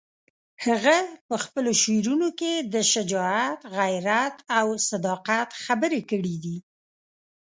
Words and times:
هغه 0.65 0.97
په 1.27 1.35
خپلو 1.43 1.71
شعرونو 1.81 2.29
کې 2.39 2.53
د 2.73 2.75
شجاعت، 2.93 3.59
غیرت 3.77 4.35
او 4.59 4.67
صداقت 4.89 5.49
خبرې 5.63 6.01
کړې 6.09 6.35
دي. 6.43 6.57